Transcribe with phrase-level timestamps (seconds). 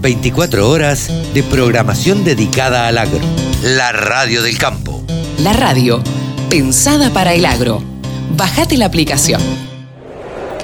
[0.00, 3.18] 24 horas de programación dedicada al agro.
[3.64, 5.02] La radio del campo.
[5.42, 6.00] La radio,
[6.48, 7.82] pensada para el agro.
[8.36, 9.40] Bajate la aplicación.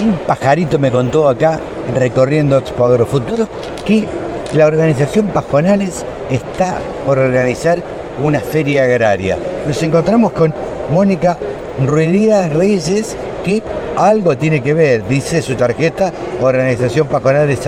[0.00, 1.60] Un pajarito me contó acá,
[1.94, 3.48] recorriendo Expo Agrofuturo,
[3.84, 4.06] que
[4.54, 7.82] la organización Pajonales está por organizar
[8.22, 9.36] una feria agraria.
[9.66, 10.54] Nos encontramos con
[10.90, 11.36] Mónica
[11.84, 13.14] Ruidías Reyes,
[13.44, 13.62] que
[13.94, 17.60] algo tiene que ver, dice su tarjeta, Organización Pajonales.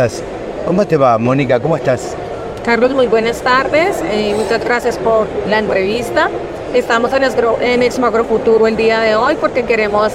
[0.67, 1.61] ¿Cómo te va, Mónica?
[1.61, 2.15] ¿Cómo estás?
[2.65, 3.97] Carlos, muy buenas tardes.
[4.11, 6.29] Eh, muchas gracias por la entrevista.
[6.75, 7.25] Estamos en,
[7.63, 10.13] en Expo Agrofuturo el día de hoy porque queremos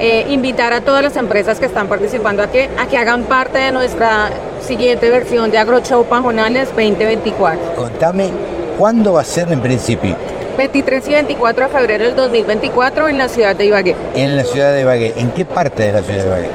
[0.00, 3.58] eh, invitar a todas las empresas que están participando a que, a que hagan parte
[3.58, 4.30] de nuestra
[4.60, 7.76] siguiente versión de AgroShow Pajonales 2024.
[7.76, 8.30] Contame,
[8.76, 10.16] ¿cuándo va a ser en principio?
[10.58, 13.96] 23 y 24 de febrero del 2024 en la ciudad de Ibagué.
[14.14, 15.14] En la ciudad de Ibagué.
[15.16, 16.48] ¿En qué parte de la ciudad de Ibagué?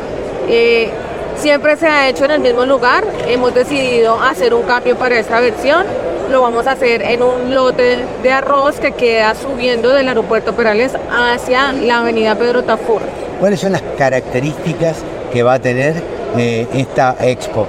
[0.50, 0.92] Eh,
[1.36, 3.04] siempre se ha hecho en el mismo lugar.
[3.28, 5.86] Hemos decidido hacer un cambio para esta versión.
[6.30, 10.94] Lo vamos a hacer en un lote de arroz que queda subiendo del aeropuerto Perales
[11.12, 13.02] hacia la avenida Pedro Tafur.
[13.40, 14.98] ¿Cuáles son las características
[15.32, 15.96] que va a tener
[16.38, 17.66] eh, esta expo?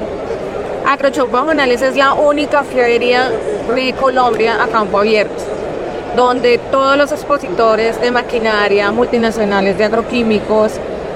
[0.87, 3.31] Agroshop Bajonales es la única feria
[3.75, 5.43] de Colombia a campo abierto,
[6.17, 10.73] donde todos los expositores de maquinaria, multinacionales de agroquímicos,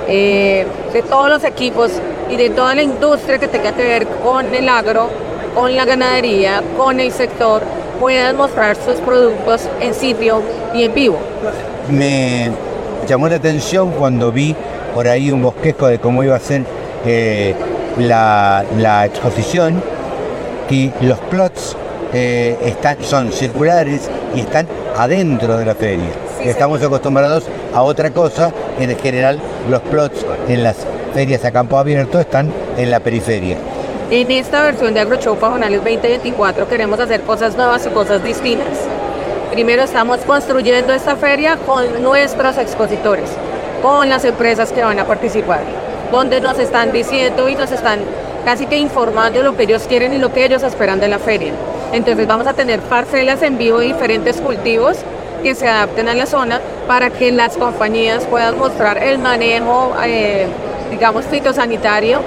[0.09, 1.91] eh, de todos los equipos
[2.31, 5.09] y de toda la industria que tenga que ver con el agro,
[5.55, 7.63] con la ganadería, con el sector,
[8.01, 10.43] puedan mostrar sus productos en sitio
[10.75, 11.19] y en vivo.
[11.89, 12.51] Me
[13.07, 14.55] llamó la atención cuando vi
[14.95, 16.63] por ahí un bosquejo de cómo iba a ser
[17.07, 17.55] eh,
[17.99, 19.83] la, la, exposición,
[20.69, 21.77] que los plots
[22.13, 24.67] eh, están, son circulares y están
[24.97, 26.11] adentro de la feria.
[26.45, 30.77] Estamos acostumbrados a otra cosa, en general los plots en las
[31.15, 33.57] ferias a campo abierto están en la periferia.
[34.11, 38.77] En esta versión de AgroShow Pajonales 2024 queremos hacer cosas nuevas y cosas distintas.
[39.53, 43.31] Primero estamos construyendo esta feria con nuestros expositores,
[43.81, 45.63] con las empresas que van a participar,
[46.13, 48.01] donde nos están diciendo y nos están
[48.45, 51.55] casi que informando lo que ellos quieren y lo que ellos esperan de la feria.
[51.93, 54.99] Entonces vamos a tener parcelas en vivo de diferentes cultivos
[55.45, 60.47] que se adapten a la zona para que las compañías puedan mostrar el manejo, eh,
[60.91, 62.21] digamos, fitosanitario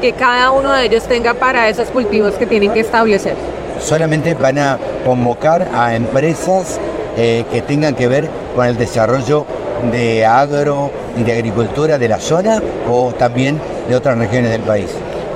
[0.00, 3.34] que cada uno de ellos tenga para esos cultivos que tienen que establecer.
[3.78, 6.80] Solamente van a convocar a empresas
[7.18, 9.44] eh, que tengan que ver con el desarrollo
[9.92, 14.90] de agro y de agricultura de la zona o también de otras regiones del país.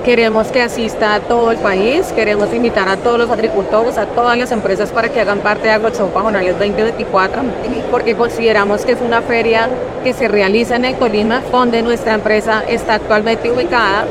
[0.04, 4.38] Queremos que asista a todo el país, queremos invitar a todos los agricultores, a todas
[4.38, 7.42] las empresas para que hagan parte de AgroShow Pajonales 2024,
[7.90, 9.68] porque consideramos que es una feria
[10.02, 14.06] que se realiza en el Colima, donde nuestra empresa está actualmente ubicada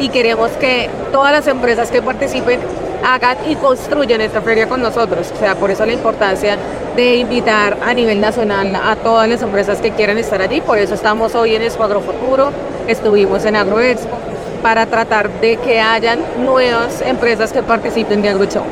[0.00, 2.58] y queremos que todas las empresas que participen
[3.04, 5.32] hagan y construyan esta feria con nosotros.
[5.32, 6.56] O sea, por eso la importancia
[6.96, 10.60] de invitar a nivel nacional a todas las empresas que quieran estar allí.
[10.60, 12.50] Por eso estamos hoy en Expo Agrofuturo,
[12.88, 14.18] estuvimos en AgroExpo,
[14.62, 18.64] para tratar de que hayan nuevas empresas que participen de AgroShow.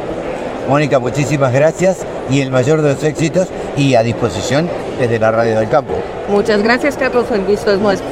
[0.69, 1.99] Mónica, muchísimas gracias
[2.29, 5.95] y el mayor de los éxitos y a disposición desde la Radio del Campo.
[6.29, 8.09] Muchas gracias, Carlos, el gusto es nuestro.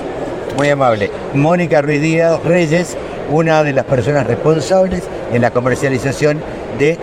[0.56, 1.10] Muy amable.
[1.34, 2.96] Mónica Ruiz Díaz Reyes,
[3.30, 5.02] una de las personas responsables
[5.32, 6.40] en la comercialización
[6.78, 6.96] de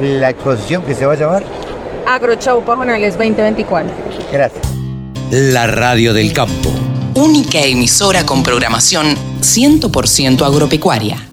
[0.00, 1.42] la exposición que se va a llamar
[2.06, 3.90] AgroShow Pajonales 2024.
[4.32, 4.64] Gracias.
[5.30, 6.70] La Radio del Campo.
[7.14, 11.32] Única emisora con programación 100% agropecuaria.